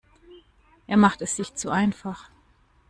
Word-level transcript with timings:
Er 0.87 0.97
macht 0.97 1.21
es 1.21 1.35
sich 1.35 1.53
zu 1.53 1.69
einfach. 1.69 2.31